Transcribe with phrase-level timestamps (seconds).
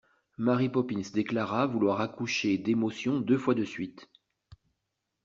[0.39, 4.09] Mary Poppins déclarera vouloir accoucher d'émotions deux fois de suite.